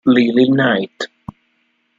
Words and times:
Lily 0.03 0.49
Knight 0.49 0.97